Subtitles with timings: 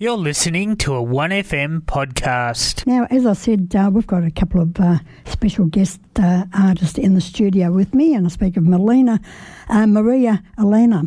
[0.00, 2.86] You're listening to a 1FM podcast.
[2.86, 6.98] Now, as I said, uh, we've got a couple of uh, special guest uh, artists
[6.98, 9.20] in the studio with me, and I speak of Melina,
[9.68, 11.02] uh, Maria Elena,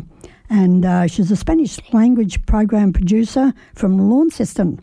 [0.50, 4.78] and uh, she's a Spanish language program producer from Launceston.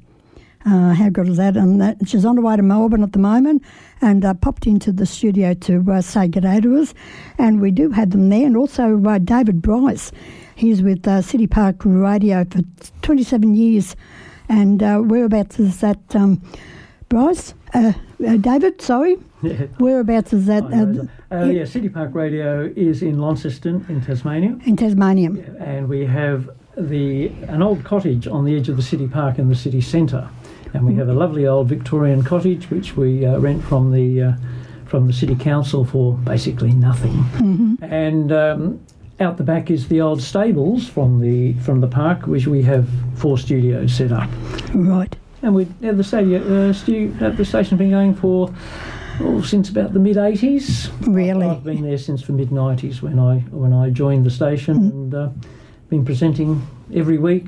[0.66, 1.56] Uh, how good is that?
[1.56, 3.64] And that, she's on her way to Melbourne at the moment
[4.02, 6.94] and uh, popped into the studio to uh, say good day to us.
[7.38, 8.46] And we do have them there.
[8.46, 10.12] And also uh, David Brice.
[10.56, 12.60] He's with uh, City Park Radio for
[13.02, 13.96] 27 years.
[14.50, 16.42] And uh, whereabouts is that, um,
[17.08, 17.54] Brice?
[17.74, 17.94] Uh,
[18.28, 19.18] uh, David, sorry?
[19.42, 19.68] Yeah.
[19.78, 20.64] Whereabouts is that?
[20.66, 25.30] Uh, uh, yeah, City Park Radio is in Launceston in Tasmania, In Tasmania.
[25.62, 29.48] and we have the an old cottage on the edge of the city park in
[29.48, 30.28] the city centre,
[30.74, 34.34] and we have a lovely old Victorian cottage which we uh, rent from the uh,
[34.86, 38.32] from the city council for basically nothing, and.
[38.32, 38.80] Um,
[39.22, 42.88] out the back is the old stables from the from the park, which we have
[43.16, 44.30] four studios set up.
[44.74, 45.14] Right.
[45.42, 48.50] And we have the stadium, uh, stu- the station's been going for
[49.20, 50.90] oh, since about the mid '80s.
[51.06, 51.48] Really?
[51.48, 54.92] I've been there since the mid '90s when I when I joined the station Mm.
[54.92, 55.30] and uh,
[55.90, 57.48] been presenting every week,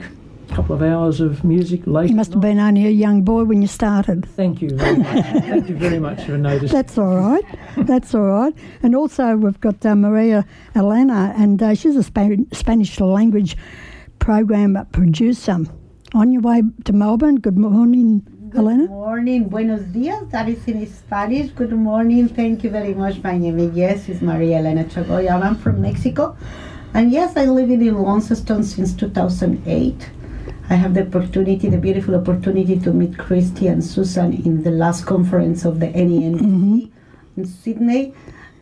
[0.52, 2.10] couple of hours of music late.
[2.10, 4.26] You must have been only a young boy when you started.
[4.26, 4.70] Thank you.
[4.72, 5.26] Very much.
[5.26, 6.68] Thank you very much for noticing.
[6.78, 7.44] That's all right.
[7.78, 8.54] That's all right.
[8.84, 13.56] And also, we've got uh, Maria Elena, and uh, she's a Spa- Spanish language
[14.20, 15.60] program producer.
[16.14, 17.38] On your way to Melbourne.
[17.38, 18.50] Good morning, Elena.
[18.52, 18.88] Good Elena.
[18.88, 20.28] morning, buenos dias.
[20.32, 21.52] That is in Spanish.
[21.52, 22.28] Good morning.
[22.28, 23.24] Thank you very much.
[23.24, 25.42] My name is yes, is Maria Elena Chagoya.
[25.42, 26.36] I'm from Mexico,
[26.94, 30.10] and yes, I live in Launceston since 2008.
[30.72, 35.06] I have the opportunity, the beautiful opportunity, to meet Christy and Susan in the last
[35.06, 36.86] conference of the NEMBC mm-hmm.
[37.36, 38.14] in Sydney.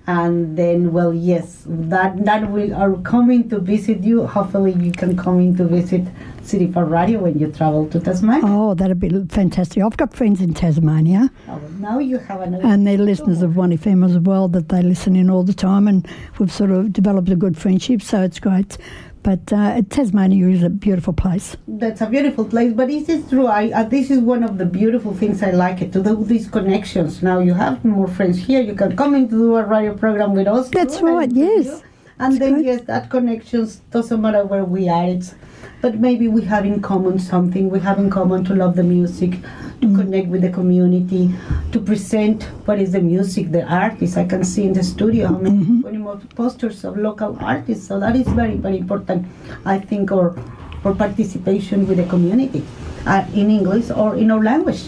[0.08, 4.26] And then, well, yes, that that we are coming to visit you.
[4.26, 6.08] Hopefully, you can come in to visit
[6.42, 8.42] City Park Radio when you travel to Tasmania.
[8.44, 9.84] Oh, that'd be fantastic.
[9.84, 12.66] I've got friends in Tasmania, Oh, now you have another.
[12.66, 14.48] and they're listeners of One FM as well.
[14.48, 16.08] That they listen in all the time, and
[16.40, 18.02] we've sort of developed a good friendship.
[18.02, 18.80] So it's great.
[19.22, 21.58] But uh, Tasmania is a beautiful place.
[21.68, 23.48] That's a beautiful place, but this is true.
[23.48, 26.48] I uh, this is one of the beautiful things I like it to do these
[26.48, 27.22] connections.
[27.22, 28.62] Now you have more friends here.
[28.62, 30.70] You can come in to do a radio program with us.
[30.70, 31.84] That's right, yes.
[32.20, 32.66] And That's then great.
[32.66, 35.08] yes, that connections doesn't matter where we are.
[35.08, 35.36] It's
[35.82, 37.70] but maybe we have in common something.
[37.70, 39.38] We have in common to love the music,
[39.82, 39.96] to Mm.
[40.00, 41.34] connect with the community,
[41.72, 44.18] to present what is the music, the artists.
[44.18, 45.82] I can see in the studio how many, Mm-hmm.
[45.86, 47.88] many more posters of local artists.
[47.88, 49.26] So that is very, very important.
[49.66, 50.36] I think, or
[50.84, 52.64] or participation with the community,
[53.06, 54.84] uh, in English or in our language.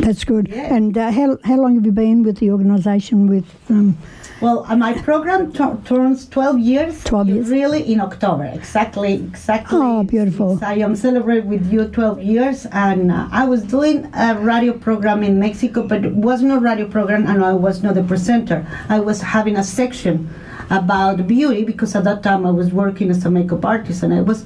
[0.00, 0.48] That's good.
[0.48, 0.74] Yeah.
[0.76, 3.26] And uh, how how long have you been with the organisation?
[3.34, 3.96] With um,
[4.40, 7.04] Well, uh, my program tu- turns 12 years.
[7.04, 7.48] 12 years.
[7.48, 8.44] Really in October.
[8.44, 9.78] Exactly, exactly.
[9.80, 10.58] Oh, beautiful.
[10.62, 15.22] I am celebrating with you 12 years, and uh, I was doing a radio program
[15.22, 18.66] in Mexico, but it was not radio program, and I was not the presenter.
[18.88, 20.30] I was having a section
[20.70, 24.20] about beauty because at that time I was working as a makeup artist, and I
[24.20, 24.44] was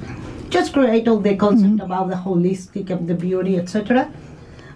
[0.49, 4.11] just create all the concept about the holistic of the beauty, etc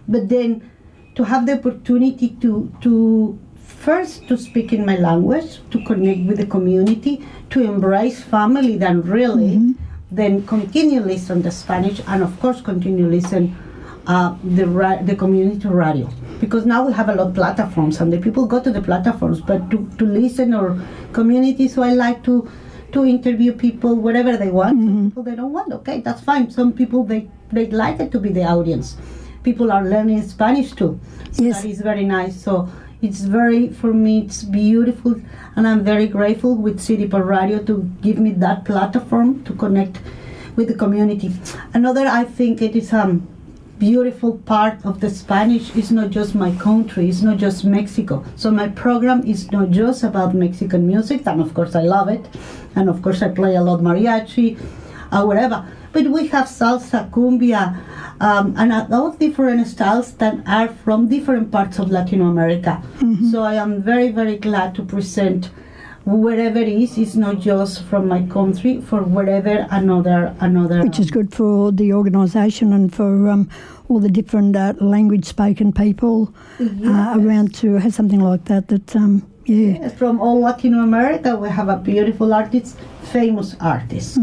[0.08, 0.70] but then
[1.14, 3.38] to have the opportunity to to
[3.86, 7.14] first to speak in my language to connect with the community
[7.50, 9.52] to embrace family then really
[10.10, 13.54] then continue listen the spanish and of course continue listen
[14.14, 16.08] uh, the ra- the community radio.
[16.40, 19.40] Because now we have a lot of platforms and the people go to the platforms
[19.40, 20.66] but to, to listen or
[21.12, 22.34] community so i like to
[22.92, 24.78] to interview people whatever they want.
[24.78, 26.44] Some people they don't want okay that's fine.
[26.58, 28.96] Some people they they like it to be the audience.
[29.48, 30.92] People are learning spanish too.
[31.32, 31.62] So Yes.
[31.62, 32.68] that is very nice so
[33.02, 35.20] it's very for me it's beautiful
[35.54, 40.00] and i'm very grateful with city Park radio to give me that platform to connect
[40.56, 41.32] with the community
[41.74, 43.26] another i think it is um
[43.78, 48.24] beautiful part of the Spanish is not just my country, it's not just Mexico.
[48.36, 52.26] So my program is not just about Mexican music, and of course I love it,
[52.74, 54.58] and of course I play a lot mariachi,
[55.12, 55.66] or whatever.
[55.96, 57.80] But we have salsa, cumbia,
[58.20, 62.82] um, and a lot of different styles that are from different parts of Latin America.
[63.30, 65.48] So I am very, very glad to present
[66.04, 66.98] wherever it is.
[66.98, 70.82] It's not just from my country, for wherever another another.
[70.82, 73.48] which is good for the organisation and for um,
[73.88, 78.68] all the different uh, language spoken people uh, around to have something like that.
[78.68, 82.76] That um, yeah, Yes, from all Latin America, we have a beautiful artist,
[83.14, 84.18] famous artists.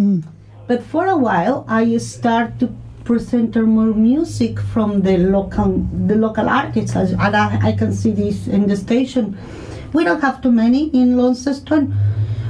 [0.68, 2.69] But for a while, I start to
[3.04, 8.12] present more music from the local, the local artists, As- and I, I can see
[8.12, 9.38] this in the station.
[9.92, 11.94] We don't have too many in Launceston.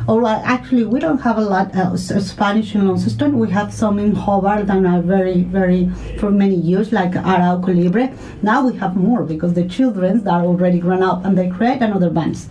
[0.06, 3.39] Or uh, actually, we don't have a lot of s- Spanish in Launceston.
[3.39, 5.89] We have some in Hobart and are very, very
[6.19, 8.13] for many years, like Arauco Libre.
[8.42, 12.10] Now we have more because the children are already grown up and they create another
[12.10, 12.50] bands.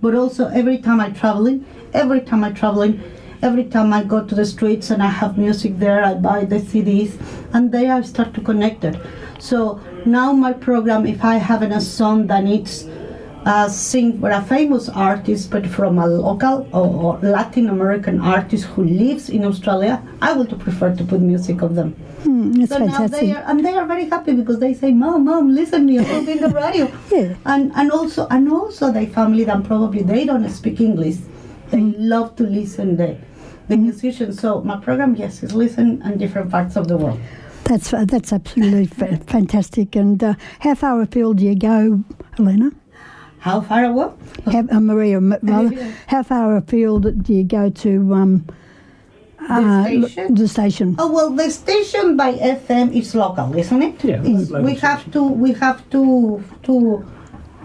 [0.00, 3.02] But also, every time I traveling, every time I traveling,
[3.44, 6.60] every time I go to the streets and I have music there, I buy the
[6.60, 7.12] CDs,
[7.52, 8.96] and they are start to connect it.
[9.38, 12.86] So now my program, if I have a song that needs
[13.44, 18.64] uh, sing for a famous artist, but from a local or, or Latin American artist
[18.64, 21.94] who lives in Australia, I would prefer to put music of them.
[22.22, 23.20] Mm, that's So now fantastic.
[23.20, 26.26] they are, and they are very happy because they say, "Mom, mom, listen me, I'm
[26.36, 27.34] in the radio." Yeah.
[27.44, 31.16] And and also and also their family that probably they don't speak English,
[31.70, 31.94] they Mm.
[32.14, 33.10] love to listen the
[33.68, 34.40] the musicians.
[34.40, 37.20] So my program, yes, is listen in different parts of the world.
[37.64, 39.96] That's uh, that's absolutely fa- fantastic.
[39.96, 42.04] And uh, how far afield do you go,
[42.38, 42.70] Elena?
[43.38, 44.08] How far away?
[44.46, 48.44] How, uh, Maria, m- rather, how far afield do you go to um,
[49.50, 50.34] uh, l- station?
[50.34, 50.94] the station?
[50.98, 54.04] Oh well, the station by FM is local, isn't it?
[54.04, 57.04] Yeah, It's- local we have to we have to to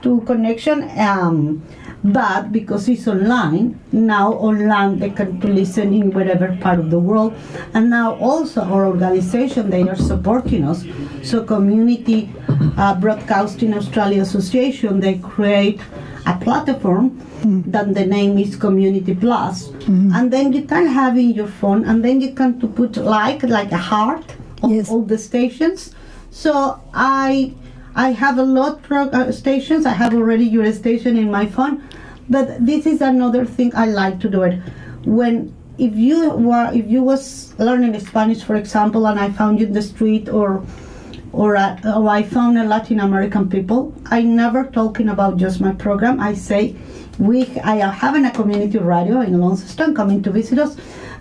[0.02, 0.90] to connection.
[0.98, 1.62] Um,
[2.04, 7.00] but because it's online now, online they can to listen in whatever part of the
[7.00, 7.34] world,
[7.74, 10.86] and now also our organization they are supporting us.
[11.24, 12.30] So community
[12.78, 15.82] uh, broadcasting Australia Association they create
[16.26, 17.20] a platform
[17.68, 19.68] that the name is Community plus.
[19.70, 22.98] Plus, and then you can have in your phone, and then you can to put
[22.98, 24.26] like like a heart
[24.64, 24.90] of Yes.
[24.90, 25.96] all the stations.
[26.32, 27.54] So I
[27.96, 29.86] I have a lot pro- uh, stations.
[29.86, 31.84] I have already your station in my phone,
[32.30, 34.60] but this is another thing I like to do it
[35.06, 35.56] when.
[35.80, 39.72] If you were, if you was learning Spanish, for example, and I found you in
[39.72, 40.62] the street, or
[41.32, 45.72] or, uh, or I found a Latin American people, I never talking about just my
[45.72, 46.20] program.
[46.20, 46.76] I say
[47.18, 50.76] we I am having a community radio in Launceston coming to visit us,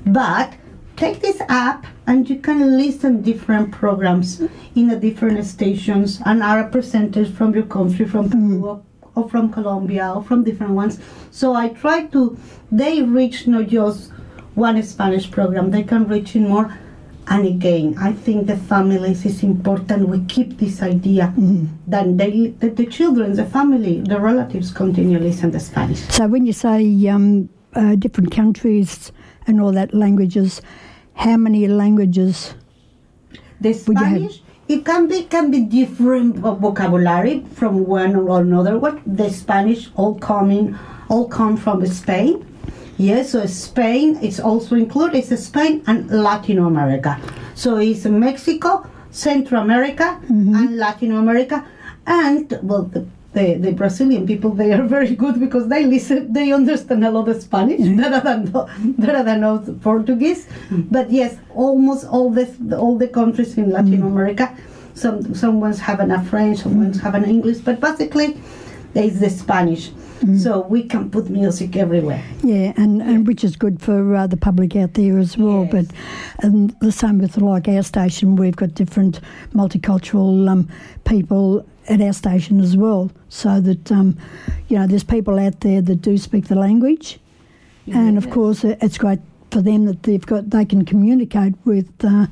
[0.07, 0.55] but
[0.97, 4.41] take this app and you can listen different programs
[4.75, 8.83] in the different stations and are represented from your country, from Peru or,
[9.15, 10.99] or from Colombia or from different ones.
[11.31, 12.39] So I try to
[12.73, 14.11] they reach not just
[14.55, 16.77] one Spanish program, they can reach in more.
[17.31, 20.09] And again, I think the families is important.
[20.09, 21.35] We keep this idea
[21.87, 26.01] that, they, that the children, the family, the relatives continue listen the Spanish.
[26.09, 29.13] So when you say um, uh, different countries
[29.47, 30.63] and all that languages,
[31.19, 32.55] how many languages?
[33.61, 38.41] The Would you have- Spanish, it can be can be different vocabulary from one or
[38.41, 40.77] another What The Spanish all coming
[41.09, 42.45] all come from Spain.
[42.99, 45.17] Yes, so Spain is also included.
[45.19, 47.19] It's Spain and Latin America.
[47.55, 50.55] So it's Mexico, Central America, mm-hmm.
[50.55, 51.65] and Latin America,
[52.07, 56.53] and well, the, the, the Brazilian people they are very good because they listen, they
[56.53, 58.51] understand a lot of Spanish better than
[58.99, 60.49] better than Portuguese.
[60.71, 62.47] But yes, almost all the
[62.77, 64.07] all the countries in Latin mm.
[64.07, 64.57] America,
[64.95, 67.03] some someone's having a French, someone's mm.
[67.03, 68.41] having English, but basically,
[68.99, 69.91] is the Spanish.
[70.37, 72.23] So we can put music everywhere.
[72.43, 75.69] Yeah, and, and which is good for uh, the public out there as well.
[75.73, 75.87] Yes.
[75.87, 79.21] But um, the same with like our station, we've got different
[79.55, 80.69] multicultural um,
[81.05, 83.13] people at our station as well.
[83.29, 84.19] So that um,
[84.69, 87.21] you know, there's people out there that do speak the language,
[87.87, 89.21] and of course, it's great
[89.53, 91.89] for them that they've got they can communicate with.
[92.03, 92.27] Uh,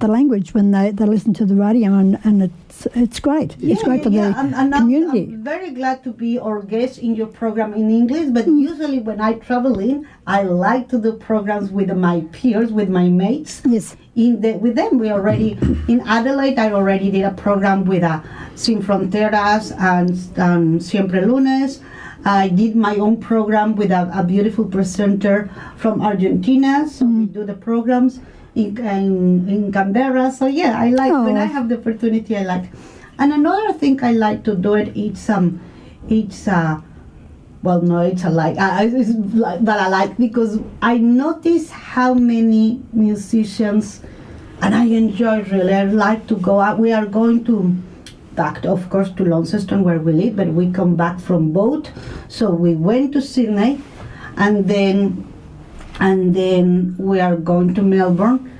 [0.00, 3.56] the language when they, they listen to the radio and, and it's it's great.
[3.60, 5.24] it's great for the and, and community.
[5.24, 9.20] I'm very glad to be our guest in your program in English, but usually when
[9.20, 13.62] I travel in, I like to do programs with my peers, with my mates.
[13.64, 13.96] yes.
[14.14, 16.58] In the, with them, we already in Adelaide.
[16.58, 18.20] I already did a program with uh,
[18.54, 21.80] Sin Fronteras and um, Siempre Lunes.
[22.24, 26.88] I did my own program with a, a beautiful presenter from Argentina.
[26.88, 28.20] So we do the programs
[28.56, 30.32] in, in, in Canberra.
[30.32, 31.40] So yeah, I like when Oh.
[31.40, 32.36] I have the opportunity.
[32.36, 32.64] I like.
[33.18, 34.96] And another thing I like to do it.
[34.96, 35.60] It's um,
[36.08, 36.80] it's uh,
[37.62, 42.14] well, no, it's a like, uh, it's like, but I like because I notice how
[42.14, 44.02] many musicians,
[44.62, 45.74] and I enjoy really.
[45.74, 46.78] I like to go out.
[46.78, 47.74] We are going to
[48.36, 51.90] back, of course, to Launceston where we live, but we come back from boat.
[52.28, 53.80] So we went to Sydney,
[54.36, 55.26] and then,
[56.00, 58.52] and then we are going to Melbourne.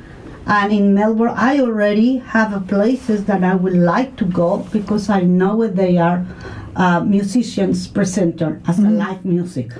[0.47, 5.11] And in Melbourne, I already have a places that I would like to go because
[5.11, 6.25] I know where they are
[6.77, 9.73] uh, musicians presenter as a live music.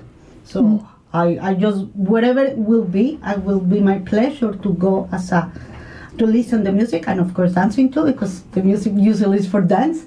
[0.45, 5.09] So I, I just whatever it will be, I will be my pleasure to go
[5.13, 5.53] as a
[6.19, 9.61] to listen the music and of course dancing too because the music usually is for
[9.61, 10.05] dance.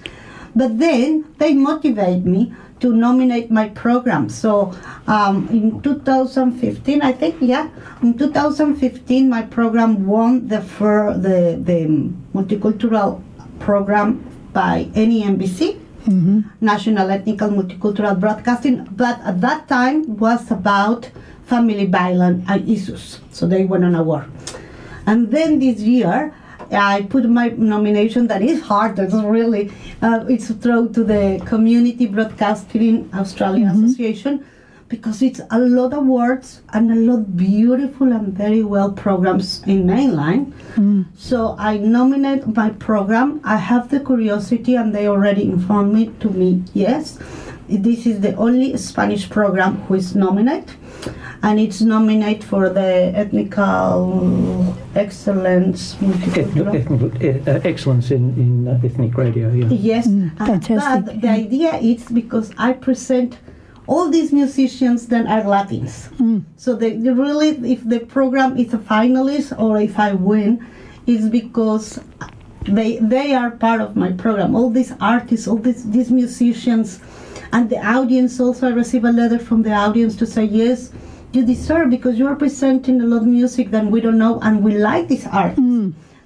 [0.55, 4.29] But then they motivate me to nominate my program.
[4.29, 4.73] So
[5.07, 7.69] um, in 2015, I think, yeah,
[8.01, 11.87] in 2015, my program won the for the the
[12.33, 13.21] multicultural
[13.59, 15.79] program by NEMBC.
[16.61, 21.11] National Ethnical Multicultural Broadcasting, but at that time was about
[21.45, 23.19] family violence and issues.
[23.31, 24.25] So they won an award.
[25.05, 26.33] And then this year,
[26.71, 28.99] I put my nomination that is hard.
[28.99, 29.71] It's really
[30.01, 34.45] uh, it's through to the Community Broadcasting Australian Association
[34.87, 39.85] because it's a lot of words and a lot beautiful and very well programs in
[39.85, 40.51] mainline.
[41.15, 43.39] So I nominate my program.
[43.43, 46.63] I have the curiosity, and they already informed me to me.
[46.73, 47.19] Yes,
[47.69, 50.71] this is the only Spanish program who is nominated,
[51.43, 55.95] and it's nominated for the ethnical excellence.
[55.95, 59.67] multicultural- Ethnic, uh, excellence in, in uh, ethnic radio, yeah.
[59.69, 61.05] Yes, uh, fantastic.
[61.05, 63.37] but the idea is because I present
[63.87, 66.09] all these musicians that are Latins.
[66.57, 70.65] So they, they really, if the program is a finalist or if I win,
[71.07, 71.99] is because
[72.65, 74.55] they they are part of my program.
[74.55, 76.99] All these artists, all these these musicians,
[77.51, 78.67] and the audience also.
[78.67, 80.91] I receive a letter from the audience to say yes.
[81.31, 84.63] You deserve because you are presenting a lot of music that we don't know, and
[84.63, 85.61] we like these artists.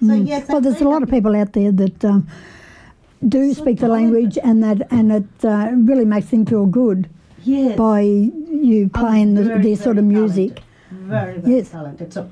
[0.07, 2.27] So yes, Well, I'm there's a lot of people out there that um,
[3.27, 7.09] do speak the language, and that and it uh, really makes them feel good
[7.43, 7.77] Yes.
[7.77, 10.55] by you playing the, this sort of music.
[10.55, 10.63] talented.
[10.91, 11.69] Very, very Yes.
[11.69, 12.13] talented.
[12.13, 12.29] So,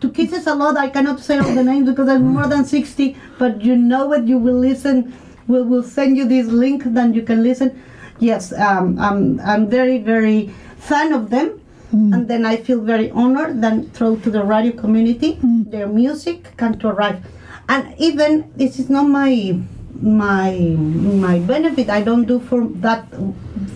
[0.00, 3.16] to kisses a lot, I cannot say all the names because I'm more than 60,
[3.38, 5.12] but you know what, you will listen.
[5.48, 7.82] We will send you this link, then you can listen.
[8.18, 10.48] Yes, um, I'm, I'm very, very
[10.78, 11.60] fan of them.
[11.94, 12.14] Mm.
[12.14, 15.70] And then I feel very honored then through to the radio community, mm.
[15.70, 17.24] their music can to arrive.
[17.68, 19.58] And even this is not my
[20.00, 21.88] my my benefit.
[21.88, 23.06] I don't do for that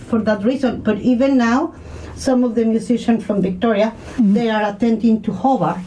[0.07, 0.81] for that reason.
[0.81, 1.73] But even now,
[2.15, 4.33] some of the musicians from Victoria, mm.
[4.33, 5.79] they are attending to Hobart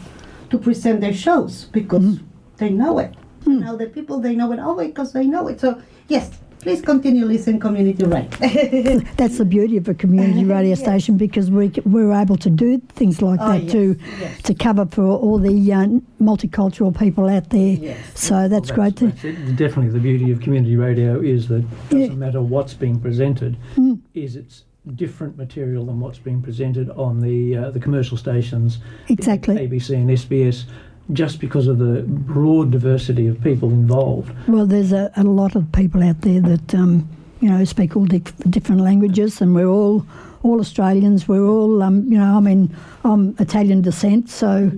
[0.49, 2.19] to present their shows because
[2.57, 3.13] they know it.
[3.45, 5.59] Now the people they know it oh because they know it.
[5.59, 8.29] So yes, please continue listening community radio.
[9.17, 10.79] That's the beauty of a community radio Yes.
[10.79, 14.41] station because we, we're able to do things like Oh, that yes, to yes.
[14.43, 15.85] to cover for all the uh,
[16.21, 17.73] multicultural people out there.
[17.75, 17.99] Yes.
[18.15, 18.95] So that's, Well, great.
[18.97, 19.55] To, that's it.
[19.55, 22.15] Definitely, the beauty of community radio is that it doesn't Yeah.
[22.17, 23.99] matter what's being presented, Mm.
[24.15, 24.63] is it's
[24.95, 29.55] different material than what's being presented on the uh, the commercial stations, Exactly.
[29.55, 30.65] ABC and SBS,
[31.13, 34.31] just because of the broad diversity of people involved.
[34.47, 37.07] well, there's a, a lot of people out there that um,
[37.41, 40.05] you know speak all diff- different languages, and we're all
[40.43, 41.27] all Australians.
[41.27, 42.35] We're all um, you know.
[42.37, 44.71] I mean, I'm Italian descent, so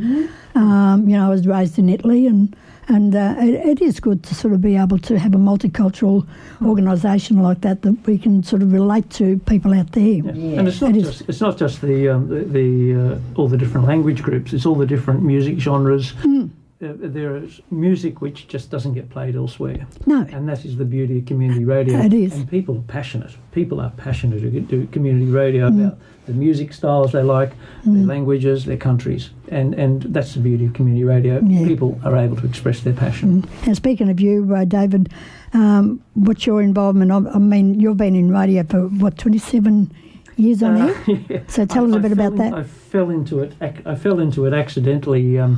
[0.56, 2.56] um, you know I was raised in Italy, and
[2.88, 6.26] and uh, it, it is good to sort of be able to have a multicultural
[6.66, 10.04] organisation like that that we can sort of relate to people out there.
[10.04, 10.60] Yeah.
[10.60, 13.58] And it's not It just it's not just the um, the, the uh, all the
[13.58, 14.54] different language groups.
[14.54, 16.12] It's all the different music genres.
[16.12, 16.48] Hmm.
[16.80, 20.86] Uh, there is music which just doesn't get played elsewhere, No, and that is the
[20.86, 21.98] beauty of community radio.
[22.02, 22.34] It is.
[22.36, 23.36] And people are passionate.
[23.52, 25.80] People are passionate to do community radio Hmm.
[25.82, 27.54] about the music styles they like,
[27.84, 31.42] their languages, their countries, and and that's the beauty of community radio.
[31.44, 31.66] Yeah.
[31.66, 33.46] People are able to express their passion.
[33.66, 35.10] And speaking of you, uh, David,
[35.54, 37.12] um, what's your involvement?
[37.12, 39.90] I, I mean, you've been in radio for what, 27
[40.36, 41.20] years on Uh, air?
[41.30, 41.40] yeah.
[41.48, 42.54] So tell us a bit about in- that.
[42.54, 43.54] I fell into it.
[43.62, 45.58] ac- I fell into it accidentally um,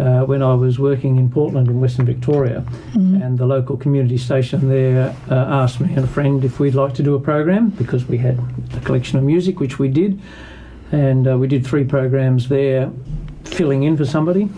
[0.00, 2.64] uh, when I was working in Portland in Western Victoria,
[2.94, 3.22] Mm-hmm.
[3.22, 6.94] and the local community station there uh, asked me and a friend if we'd like
[6.94, 8.36] to do a program because we had
[8.76, 10.20] a collection of music, which we did,
[10.92, 12.90] and uh, we did three programs there,
[13.44, 14.48] filling in for somebody.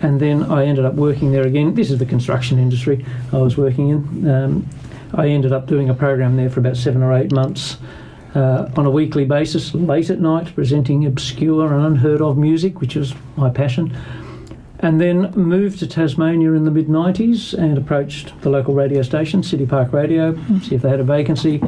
[0.00, 1.74] And then I ended up working there again.
[1.74, 4.28] This is the construction industry I was working in.
[4.30, 4.66] Um,
[5.14, 7.78] I ended up doing a program there for about seven or eight months
[8.34, 12.94] uh, on a weekly basis, late at night, presenting obscure and unheard of music, which
[12.94, 13.96] was my passion.
[14.80, 19.42] And then moved to Tasmania in the mid 90s and approached the local radio station,
[19.42, 21.60] City Park Radio, to see if they had a vacancy.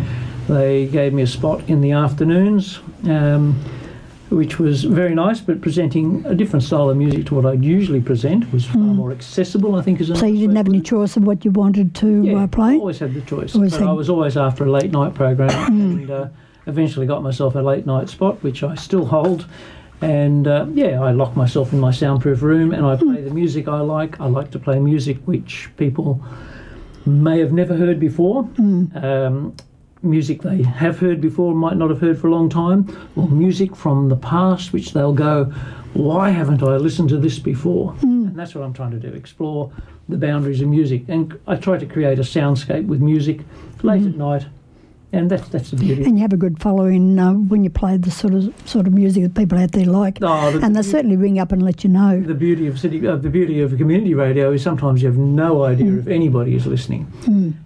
[0.49, 3.55] They gave me a spot in the afternoons, um,
[4.31, 8.01] which was very nice, but presenting a different style of music to what I'd usually
[8.01, 10.01] present was far more accessible, I think.
[10.01, 10.09] Is.
[10.19, 12.75] So you didn't have any choice of what you wanted to yeah, uh, play?
[12.75, 13.57] I always had the choice.
[13.57, 16.29] Always but had- I was always after a late night program, and uh,
[16.67, 19.47] eventually got myself a late night spot, which I still hold.
[20.03, 23.69] And uh, yeah, I lock myself in my soundproof room, and I play the music
[23.69, 24.21] I like.
[24.21, 26.25] I like to play music which people
[27.07, 28.49] may have never heard before.
[28.95, 29.55] Um,
[30.03, 33.77] music they have heard before, might not have heard for a long time, or music
[33.77, 35.45] from the past which they'll go,
[35.93, 37.95] why haven't I listened to this before?
[38.03, 39.73] And that's what I'm trying to do, explore
[40.09, 41.03] the boundaries of music.
[41.09, 43.41] And I try to create a soundscape with music
[43.83, 44.47] late at night
[45.13, 46.05] and that's that's the beauty.
[46.05, 48.93] And you have a good following uh, when you play the sort of sort of
[48.93, 50.19] music that people out there like.
[50.23, 52.21] Oh, the, and they certainly ring up and let you know.
[52.21, 55.65] the beauty of city, uh, the beauty of community radio is sometimes you have no
[55.65, 55.99] idea Mm.
[56.01, 57.07] if anybody is listening,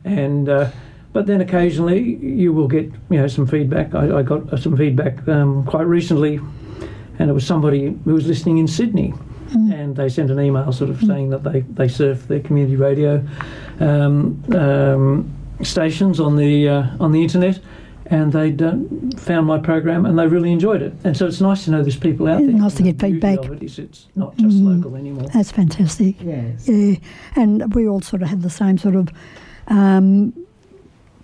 [0.04, 0.70] and uh,
[1.12, 3.94] but then occasionally you will get you know some feedback.
[3.94, 6.40] I, I got uh, some feedback um, quite recently,
[7.18, 9.12] and it was somebody who was listening in Sydney,
[9.52, 13.22] and they sent an email sort of saying that they they surf their community radio
[13.80, 15.30] um, um,
[15.62, 17.60] stations on the uh, on the internet.
[18.06, 18.74] And they'd uh,
[19.16, 20.92] found my program and they really enjoyed it.
[21.04, 22.56] And so it's nice to know there's people out Yeah, there.
[22.56, 23.38] nice to get feedback.
[23.46, 25.26] it is it's not just local anymore.
[25.32, 26.16] That's fantastic.
[26.20, 26.68] Yes.
[26.68, 26.96] Yeah,
[27.34, 29.08] and we all sort of have the same sort of
[29.68, 30.34] um,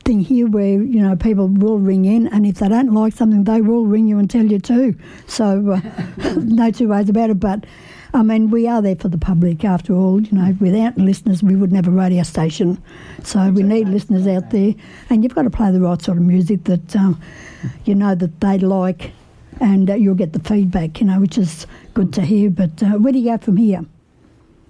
[0.06, 3.44] thing here where, you know, people will ring in and if they don't like something,
[3.44, 4.94] they will ring you and tell you too.
[5.26, 7.38] So, uh, no two ways about it.
[7.40, 7.66] But,
[8.12, 10.20] I mean, we are there for the public after all.
[10.20, 12.82] You know, without listeners, we wouldn't have a radio station.
[13.22, 14.74] So, we need listeners out there.
[15.08, 17.20] And you've got to play the right sort of music that um,
[17.84, 19.12] you know that they like
[19.60, 22.50] and uh, you'll get the feedback, you know, which is good to hear.
[22.50, 23.84] But uh, where do you go from here?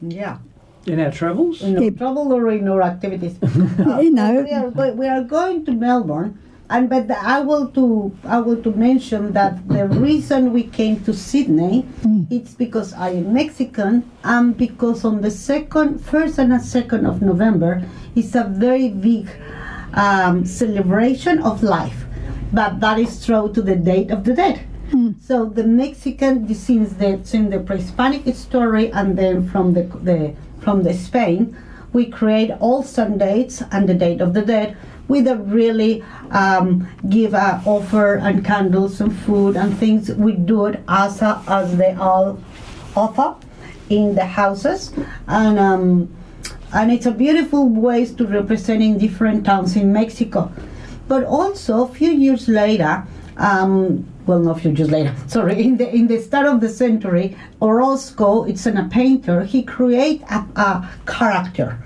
[0.02, 0.38] Yeah.
[0.87, 1.97] In our travels, In our Yep.
[1.99, 3.38] travel or in our activities.
[4.02, 4.42] You know.
[4.42, 6.38] we are, we are going to Melbourne,
[6.70, 11.12] and but I will to I will to mention that the reason we came to
[11.12, 11.84] Sydney,
[12.30, 17.20] it's because I am Mexican, and because on the second, first and the second of
[17.20, 17.82] November,
[18.14, 19.28] it's a very big
[19.94, 22.04] um, celebration of life,
[22.52, 24.64] but that is true to the date of the dead.
[25.20, 30.84] So the Mexican, since the since the pre-Hispanic story, and then from the the from
[30.84, 31.56] the Spain,
[31.92, 34.76] we create all Sundays and the date of the dead
[35.10, 40.10] with a really um, give a offer and candles and food and things.
[40.12, 42.38] We do it as a, as they all
[42.96, 43.36] offer
[43.90, 44.92] in the houses
[45.26, 45.58] and.
[45.58, 46.16] Um,
[46.72, 50.52] and it's a beautiful way to representing different towns in Mexico.
[51.08, 53.04] But also a few years later,
[53.38, 56.68] um, well, not a few years later, sorry, in the in the start of the
[56.68, 59.42] century, Orozco, it's an, a painter.
[59.42, 61.76] He create a, a character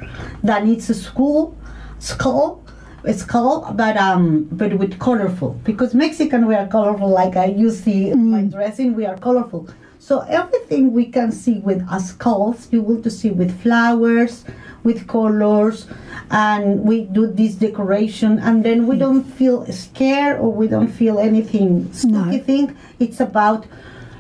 [0.43, 1.57] that needs a school
[1.99, 2.64] skull.
[3.07, 7.09] A skull, but um, but with colorful because Mexican we are colorful.
[7.11, 8.51] Like I you see my mm.
[8.51, 9.69] dressing, we are colorful.
[9.99, 14.45] So everything we can see with a skulls, you will to see with flowers,
[14.83, 15.87] with colors,
[16.31, 19.01] and we do this decoration, and then we hmm.
[19.01, 22.45] don't feel scared or we don't feel anything spooky No.
[22.45, 22.77] thing.
[23.01, 23.67] It's about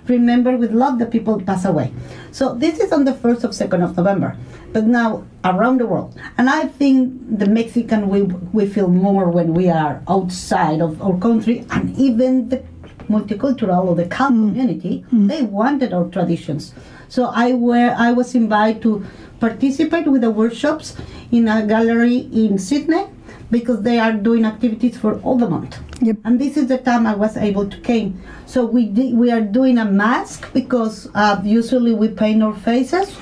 [0.08, 1.92] remember with love the people pass away.
[2.32, 4.36] So this is on the first of second of November,
[4.74, 9.54] but now around the world, and I think the Mexican we we feel more when
[9.54, 12.62] we are outside of our country, and even the
[13.08, 14.48] multicultural or the CALD mm.
[14.48, 15.28] community, mm.
[15.28, 16.74] they wanted our traditions.
[17.08, 19.06] So I were I was invited to
[19.38, 20.96] participate with the workshops
[21.30, 23.06] in a gallery in Sydney
[23.50, 25.78] because they are doing activities for all the month.
[26.00, 26.16] Yep.
[26.24, 28.20] And this is the time I was able to came.
[28.46, 33.16] So we di- we are doing a mask because uh, usually we paint our faces.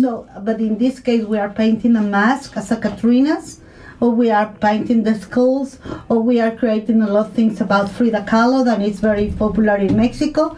[0.00, 3.60] So, but in this case we are painting a mask as a Catrina's,
[4.00, 7.90] or we are painting the skulls, or we are creating a lot of things about
[7.90, 10.56] Frida Kahlo that is very popular in Mexico.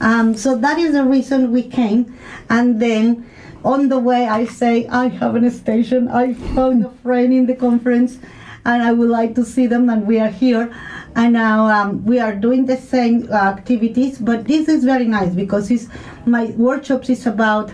[0.00, 2.14] Um, so that is the reason we came,
[2.48, 3.24] and then.
[3.64, 6.06] On the way, I say I have a station.
[6.06, 8.18] I found a friend in the conference,
[8.66, 9.88] and I would like to see them.
[9.88, 10.64] And we are here,
[11.14, 14.18] and now um, we are doing the same uh, activities.
[14.18, 15.88] But this is very nice because it's,
[16.26, 17.72] my workshops is about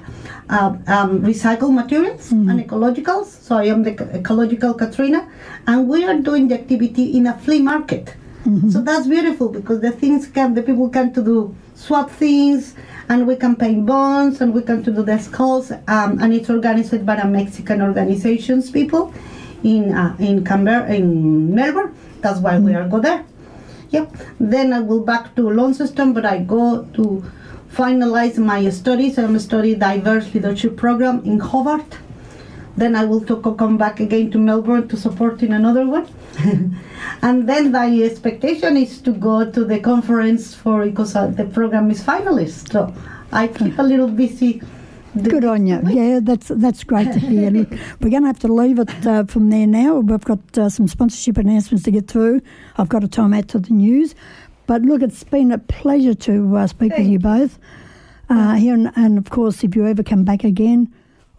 [0.48, 3.26] uh, um, recycled materials and ecologicals.
[3.26, 5.28] So I am the ecological Catrina,
[5.66, 8.14] and we are doing the activity in a flea market.
[8.72, 12.74] So that's beautiful because the things can the people can to do swap things
[13.09, 16.50] and we can paint bones and we can to do the skulls um, and it's
[16.50, 19.14] organized by a Mexican organizations people
[19.62, 21.94] in uh, in Canberra in Melbourne.
[22.20, 23.25] That's why we are go there.
[23.90, 24.16] Yep.
[24.40, 27.25] Then I will back to Launceston, but I go to
[27.70, 29.18] finalize my studies.
[29.18, 31.98] I'm study diverse leadership program in Hobart.
[32.77, 36.09] Then I will come back again to Melbourne to support in another one.
[37.22, 41.90] and then my expectation is to go to the conference for because uh, the program
[41.90, 42.72] is finalist.
[42.72, 42.94] So
[43.31, 44.62] I keep a little busy.
[45.14, 45.81] The Good on you.
[45.88, 47.51] Yeah, that's that's great to hear.
[47.51, 47.70] Look,
[48.01, 49.98] we're going to have to leave it uh, from there now.
[50.01, 52.40] We've got uh, some sponsorship announcements to get through.
[52.77, 54.14] I've got a time out to the news.
[54.66, 57.59] But look, it's been a pleasure to uh, speak with you both
[58.31, 58.75] uh, here.
[58.75, 60.90] And, and of course, if you ever come back again,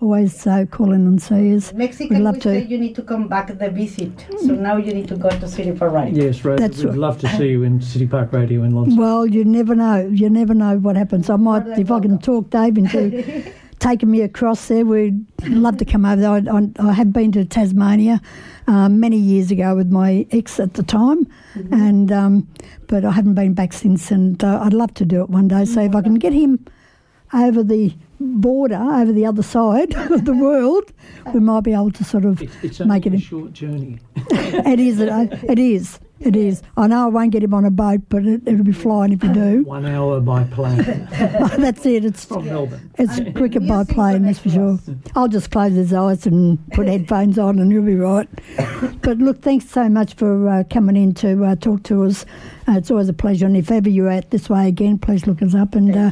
[0.01, 1.71] always uh, call in and see us.
[1.73, 2.49] Mexican, We'd love we to.
[2.49, 4.11] say you need to come back the visit.
[4.41, 6.11] So now you need to go to City for Right.
[6.13, 6.97] yes, Rosa, That's we'd right.
[6.97, 9.01] love to see you in City Park Radio in Launceston.
[9.01, 10.05] Well, you never know.
[10.13, 11.29] You never know what happens.
[11.29, 15.85] I might, if I can talk Dave into taking me across there, we'd love to
[15.85, 16.31] come over there.
[16.31, 18.21] I, I, I have been to Tasmania
[18.67, 21.73] um, many years ago with my ex at the time, Mm-hmm.
[21.73, 22.47] and um,
[22.87, 24.09] but I haven't been back since.
[24.09, 25.65] And uh, I'd love to do it one day.
[25.65, 26.65] So if I can get him
[27.33, 30.91] over the border, over the other side of the world,
[31.33, 33.13] we might be able to sort of It's, it's only make it.
[33.13, 33.99] a A, short journey.
[34.15, 34.99] it is.
[34.99, 35.99] It is.
[36.25, 36.61] It is.
[36.77, 39.21] I know I won't get him on a boat, but it, it'll be flying if
[39.23, 39.63] you do.
[39.65, 40.77] One hour by plane
[41.11, 42.05] That's it.
[42.05, 42.91] It's from Melbourne.
[42.97, 44.79] it's quicker by plane, that's for sure.
[45.15, 48.29] I'll just close his eyes and put headphones on, and you'll be right.
[49.01, 52.25] But look, thanks so much for uh, coming in to uh, talk to us.
[52.69, 55.41] Uh, it's always a pleasure, and if ever you're out this way again, please look
[55.41, 56.11] us up, and uh,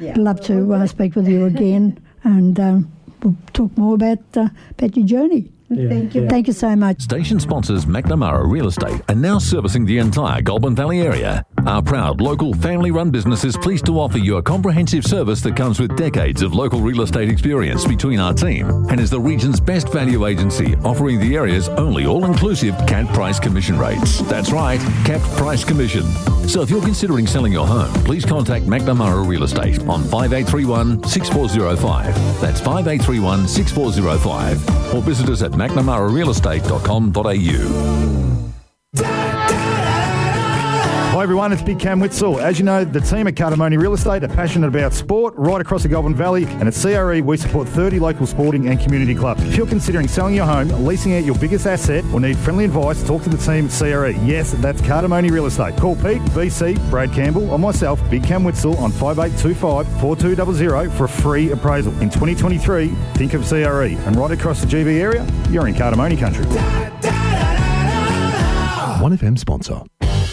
[0.00, 0.14] Yeah.
[0.18, 2.92] love to uh, speak with you again, and um,
[3.22, 5.50] we'll talk more about uh, about your journey.
[5.68, 6.22] Yeah, Thank you.
[6.22, 6.28] yeah.
[6.28, 7.02] Thank you so much.
[7.02, 11.44] Station sponsors McNamara Real Estate are now servicing the entire Goulburn Valley area.
[11.66, 15.56] Our proud local family run business is pleased to offer you a comprehensive service that
[15.56, 19.58] comes with decades of local real estate experience between our team and is the region's
[19.58, 24.20] best value agency, offering the area's only all inclusive capped price commission rates.
[24.28, 26.04] That's right, capped price commission.
[26.46, 32.14] So if you're considering selling your home, please contact McNamara Real Estate on 5831 6405.
[32.40, 34.94] That's 5831 6405.
[34.94, 38.25] Or visit us at mcnamararealestate.com.au.
[41.26, 42.38] everyone, it's Big Cam Witzel.
[42.38, 45.82] As you know, the team at Cardamone Real Estate are passionate about sport right across
[45.82, 49.42] the Goulburn Valley, and at CRE we support 30 local sporting and community clubs.
[49.42, 53.04] If you're considering selling your home, leasing out your biggest asset, or need friendly advice,
[53.04, 54.10] talk to the team at CRE.
[54.24, 55.76] Yes, that's Cardamone Real Estate.
[55.78, 61.08] Call Pete, BC, Brad Campbell, or myself, Big Cam Witzel, on 5825 4200 for a
[61.08, 61.92] free appraisal.
[61.94, 66.44] In 2023, think of CRE, and right across the GV area, you're in Cardamone country.
[69.02, 69.82] 1FM sponsor.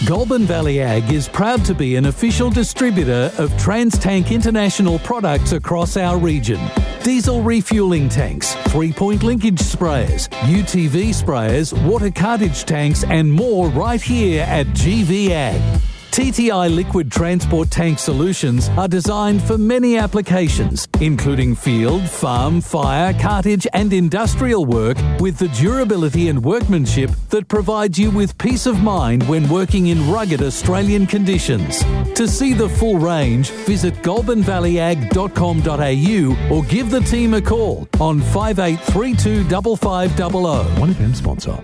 [0.02, 5.96] Goulburn Valley Ag is proud to be an official distributor of TransTank International products across
[5.96, 6.60] our region.
[7.04, 14.02] Diesel refueling tanks, three point linkage sprayers, UTV sprayers, water cartage tanks, and more right
[14.02, 15.82] here at GV Ag.
[16.14, 23.66] TTI liquid transport tank solutions are designed for many applications, including field, farm, fire, cartage,
[23.74, 29.28] and industrial work with the durability and workmanship that provides you with peace of mind
[29.28, 31.80] when working in rugged Australian conditions.
[32.14, 39.46] To see the full range, visit goulburnvalleyag.com.au or give the team a call on 5832
[39.78, 40.78] 5500.
[40.78, 41.58] 1FM sponsor.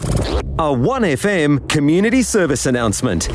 [0.00, 3.28] A 1FM community service announcement.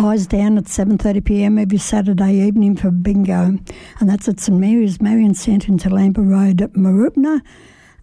[0.00, 3.58] Eyes down at 7.30pm every Saturday evening for bingo.
[3.98, 7.42] And that's at St Mary's Marian Centre in Toolamba Road at Mooroopna,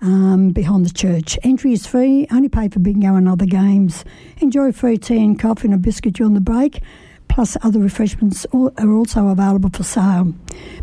[0.01, 1.39] um, behind the church.
[1.43, 4.03] Entry is free, only pay for bingo and other games.
[4.39, 6.81] Enjoy free tea and coffee and a biscuit during the break.
[7.29, 10.33] Plus, other refreshments are also available for sale.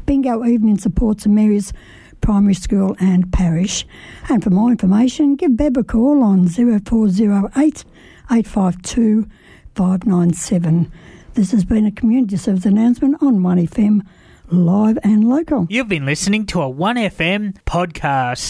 [0.06, 1.74] Bingo evening supports St Mary's
[2.20, 3.86] Primary School and Parish.
[4.28, 7.84] And for more information, give Beb a call on 0408
[8.30, 9.26] 852
[9.74, 10.92] 597.
[11.34, 14.06] This has been a community service announcement on 1FM,
[14.48, 15.66] live and local.
[15.70, 18.40] You've been listening to a 1FM podcast.